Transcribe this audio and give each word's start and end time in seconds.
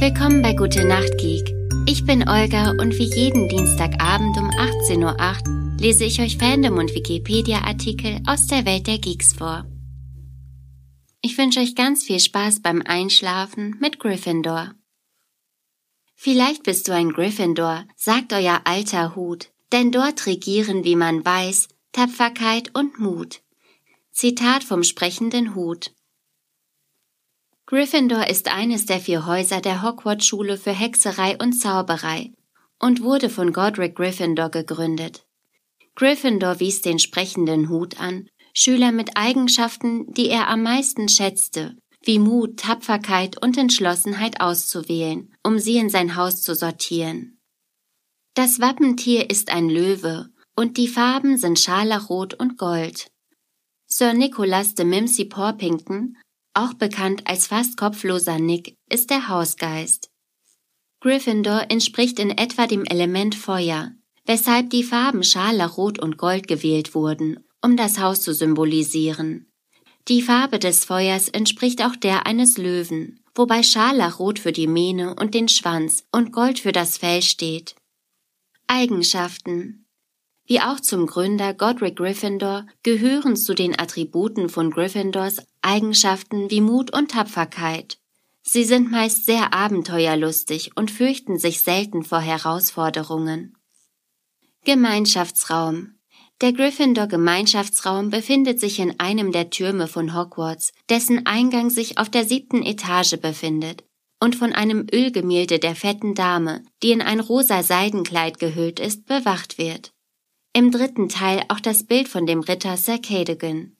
Willkommen 0.00 0.42
bei 0.42 0.54
Gute 0.54 0.84
Nacht 0.84 1.18
Geek. 1.18 1.52
Ich 1.86 2.06
bin 2.06 2.28
Olga 2.28 2.70
und 2.70 2.96
wie 3.00 3.12
jeden 3.12 3.48
Dienstagabend 3.48 4.38
um 4.38 4.48
18.08 4.48 5.48
Uhr 5.48 5.76
lese 5.80 6.04
ich 6.04 6.20
euch 6.20 6.38
Fandom 6.38 6.78
und 6.78 6.94
Wikipedia-Artikel 6.94 8.20
aus 8.24 8.46
der 8.46 8.64
Welt 8.64 8.86
der 8.86 8.98
Geeks 8.98 9.32
vor. 9.32 9.66
Ich 11.20 11.36
wünsche 11.36 11.58
euch 11.58 11.74
ganz 11.74 12.04
viel 12.04 12.20
Spaß 12.20 12.62
beim 12.62 12.80
Einschlafen 12.82 13.76
mit 13.80 13.98
Gryffindor. 13.98 14.72
Vielleicht 16.14 16.62
bist 16.62 16.86
du 16.86 16.92
ein 16.92 17.10
Gryffindor, 17.10 17.84
sagt 17.96 18.32
euer 18.32 18.60
alter 18.66 19.16
Hut, 19.16 19.50
denn 19.72 19.90
dort 19.90 20.26
regieren, 20.26 20.84
wie 20.84 20.94
man 20.94 21.24
weiß, 21.24 21.66
Tapferkeit 21.90 22.72
und 22.72 23.00
Mut. 23.00 23.40
Zitat 24.12 24.62
vom 24.62 24.84
sprechenden 24.84 25.56
Hut. 25.56 25.90
Gryffindor 27.68 28.28
ist 28.28 28.50
eines 28.50 28.86
der 28.86 28.98
vier 28.98 29.26
Häuser 29.26 29.60
der 29.60 29.82
Hogwarts-Schule 29.82 30.56
für 30.56 30.72
Hexerei 30.72 31.36
und 31.36 31.52
Zauberei 31.52 32.32
und 32.78 33.02
wurde 33.02 33.28
von 33.28 33.52
Godric 33.52 33.94
Gryffindor 33.94 34.48
gegründet. 34.48 35.26
Gryffindor 35.94 36.60
wies 36.60 36.80
den 36.80 36.98
sprechenden 36.98 37.68
Hut 37.68 38.00
an, 38.00 38.26
Schüler 38.54 38.90
mit 38.90 39.18
Eigenschaften, 39.18 40.10
die 40.14 40.30
er 40.30 40.48
am 40.48 40.62
meisten 40.62 41.10
schätzte, 41.10 41.76
wie 42.02 42.18
Mut, 42.18 42.58
Tapferkeit 42.58 43.36
und 43.42 43.58
Entschlossenheit 43.58 44.40
auszuwählen, 44.40 45.34
um 45.42 45.58
sie 45.58 45.76
in 45.76 45.90
sein 45.90 46.16
Haus 46.16 46.40
zu 46.40 46.54
sortieren. 46.54 47.38
Das 48.32 48.60
Wappentier 48.60 49.28
ist 49.28 49.50
ein 49.50 49.68
Löwe 49.68 50.30
und 50.56 50.78
die 50.78 50.88
Farben 50.88 51.36
sind 51.36 51.58
Scharlachrot 51.58 52.32
und 52.32 52.56
Gold. 52.56 53.10
Sir 53.86 54.14
Nicholas 54.14 54.74
de 54.74 54.86
Mimsy 54.86 55.26
Porpington 55.26 56.16
auch 56.58 56.74
bekannt 56.74 57.22
als 57.26 57.46
fast 57.46 57.76
kopfloser 57.76 58.38
Nick, 58.38 58.76
ist 58.90 59.10
der 59.10 59.28
Hausgeist. 59.28 60.10
Gryffindor 61.00 61.66
entspricht 61.68 62.18
in 62.18 62.30
etwa 62.30 62.66
dem 62.66 62.84
Element 62.84 63.34
Feuer, 63.34 63.92
weshalb 64.26 64.70
die 64.70 64.82
Farben 64.82 65.22
Scharlachrot 65.22 65.98
und 65.98 66.18
Gold 66.18 66.48
gewählt 66.48 66.94
wurden, 66.94 67.44
um 67.62 67.76
das 67.76 67.98
Haus 67.98 68.20
zu 68.20 68.34
symbolisieren. 68.34 69.50
Die 70.08 70.22
Farbe 70.22 70.58
des 70.58 70.84
Feuers 70.84 71.28
entspricht 71.28 71.84
auch 71.84 71.94
der 71.94 72.26
eines 72.26 72.58
Löwen, 72.58 73.20
wobei 73.34 73.62
Scharlachrot 73.62 74.38
für 74.38 74.52
die 74.52 74.66
Mähne 74.66 75.14
und 75.14 75.34
den 75.34 75.48
Schwanz 75.48 76.04
und 76.12 76.32
Gold 76.32 76.58
für 76.58 76.72
das 76.72 76.98
Fell 76.98 77.22
steht. 77.22 77.76
Eigenschaften 78.66 79.87
wie 80.48 80.60
auch 80.60 80.80
zum 80.80 81.06
Gründer 81.06 81.54
Godric 81.54 81.96
Gryffindor 81.96 82.66
gehören 82.82 83.36
zu 83.36 83.54
den 83.54 83.78
Attributen 83.78 84.48
von 84.48 84.70
Gryffindors 84.70 85.42
Eigenschaften 85.60 86.50
wie 86.50 86.62
Mut 86.62 86.92
und 86.92 87.10
Tapferkeit. 87.10 87.98
Sie 88.42 88.64
sind 88.64 88.90
meist 88.90 89.26
sehr 89.26 89.52
abenteuerlustig 89.52 90.72
und 90.74 90.90
fürchten 90.90 91.38
sich 91.38 91.60
selten 91.60 92.02
vor 92.02 92.20
Herausforderungen. 92.20 93.56
Gemeinschaftsraum 94.64 95.98
der 96.40 96.52
Gryffindor 96.52 97.08
Gemeinschaftsraum 97.08 98.10
befindet 98.10 98.60
sich 98.60 98.78
in 98.78 99.00
einem 99.00 99.32
der 99.32 99.50
Türme 99.50 99.88
von 99.88 100.16
Hogwarts, 100.16 100.72
dessen 100.88 101.26
Eingang 101.26 101.68
sich 101.68 101.98
auf 101.98 102.08
der 102.08 102.24
siebten 102.24 102.62
Etage 102.62 103.16
befindet 103.20 103.82
und 104.20 104.36
von 104.36 104.52
einem 104.52 104.86
Ölgemälde 104.92 105.58
der 105.58 105.74
fetten 105.74 106.14
Dame, 106.14 106.62
die 106.82 106.92
in 106.92 107.02
ein 107.02 107.18
rosa 107.18 107.64
Seidenkleid 107.64 108.38
gehüllt 108.38 108.78
ist, 108.78 109.06
bewacht 109.06 109.58
wird. 109.58 109.92
Im 110.58 110.72
dritten 110.72 111.08
Teil 111.08 111.44
auch 111.50 111.60
das 111.60 111.84
Bild 111.84 112.08
von 112.08 112.26
dem 112.26 112.40
Ritter 112.40 112.76
Sir 112.76 112.98
Cadogan. 112.98 113.76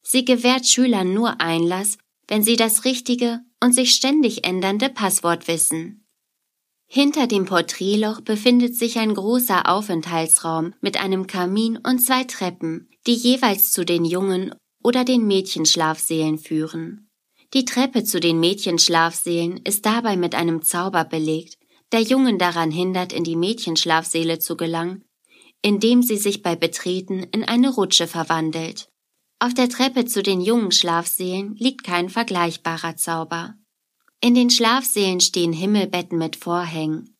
Sie 0.00 0.24
gewährt 0.24 0.64
Schülern 0.64 1.12
nur 1.12 1.40
Einlass, 1.40 1.98
wenn 2.28 2.44
sie 2.44 2.54
das 2.54 2.84
richtige 2.84 3.40
und 3.60 3.74
sich 3.74 3.90
ständig 3.90 4.46
ändernde 4.46 4.90
Passwort 4.90 5.48
wissen. 5.48 6.06
Hinter 6.86 7.26
dem 7.26 7.46
Porträtloch 7.46 8.20
befindet 8.20 8.76
sich 8.76 9.00
ein 9.00 9.12
großer 9.12 9.68
Aufenthaltsraum 9.68 10.72
mit 10.80 11.02
einem 11.02 11.26
Kamin 11.26 11.78
und 11.78 11.98
zwei 11.98 12.22
Treppen, 12.22 12.88
die 13.08 13.14
jeweils 13.14 13.72
zu 13.72 13.84
den 13.84 14.04
Jungen 14.04 14.54
oder 14.84 15.04
den 15.04 15.26
Mädchenschlafsälen 15.26 16.38
führen. 16.38 17.10
Die 17.54 17.64
Treppe 17.64 18.04
zu 18.04 18.20
den 18.20 18.38
Mädchenschlafsälen 18.38 19.56
ist 19.64 19.84
dabei 19.84 20.16
mit 20.16 20.36
einem 20.36 20.62
Zauber 20.62 21.04
belegt, 21.04 21.58
der 21.90 22.02
Jungen 22.02 22.38
daran 22.38 22.70
hindert, 22.70 23.12
in 23.12 23.24
die 23.24 23.34
Mädchenschlafsäle 23.34 24.38
zu 24.38 24.56
gelangen, 24.56 25.04
indem 25.62 26.02
sie 26.02 26.16
sich 26.16 26.42
bei 26.42 26.56
Betreten 26.56 27.24
in 27.32 27.44
eine 27.44 27.70
Rutsche 27.70 28.06
verwandelt. 28.06 28.88
Auf 29.38 29.54
der 29.54 29.68
Treppe 29.68 30.04
zu 30.04 30.22
den 30.22 30.40
jungen 30.40 30.72
Schlafsälen 30.72 31.54
liegt 31.56 31.84
kein 31.84 32.08
vergleichbarer 32.08 32.96
Zauber. 32.96 33.54
In 34.20 34.34
den 34.34 34.50
Schlafsälen 34.50 35.20
stehen 35.20 35.52
Himmelbetten 35.52 36.18
mit 36.18 36.36
Vorhängen. 36.36 37.16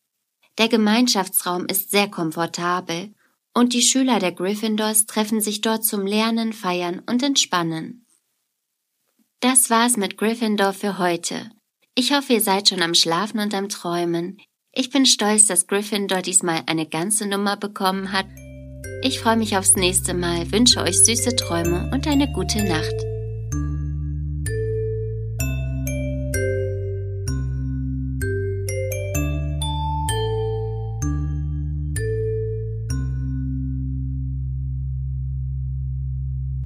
Der 0.59 0.67
Gemeinschaftsraum 0.67 1.65
ist 1.65 1.89
sehr 1.89 2.07
komfortabel 2.07 3.13
und 3.53 3.73
die 3.73 3.81
Schüler 3.81 4.19
der 4.19 4.31
Gryffindors 4.31 5.07
treffen 5.07 5.41
sich 5.41 5.61
dort 5.61 5.83
zum 5.83 6.05
Lernen, 6.05 6.53
Feiern 6.53 7.01
und 7.07 7.23
Entspannen. 7.23 8.05
Das 9.39 9.71
war's 9.71 9.97
mit 9.97 10.17
Gryffindor 10.17 10.73
für 10.73 10.99
heute. 10.99 11.49
Ich 11.95 12.13
hoffe, 12.13 12.33
ihr 12.33 12.41
seid 12.41 12.69
schon 12.69 12.83
am 12.83 12.93
Schlafen 12.93 13.39
und 13.39 13.53
am 13.55 13.69
Träumen. 13.69 14.37
Ich 14.73 14.89
bin 14.89 15.05
stolz, 15.05 15.47
dass 15.47 15.67
Gryffindor 15.67 16.21
diesmal 16.21 16.61
eine 16.65 16.85
ganze 16.85 17.27
Nummer 17.27 17.57
bekommen 17.57 18.11
hat 18.11 18.25
ich 19.03 19.19
freue 19.19 19.35
mich 19.35 19.57
aufs 19.57 19.75
nächste 19.75 20.13
Mal, 20.13 20.51
wünsche 20.51 20.79
euch 20.79 21.03
süße 21.03 21.35
Träume 21.35 21.89
und 21.91 22.07
eine 22.07 22.31
gute 22.31 22.63
Nacht. 22.63 23.10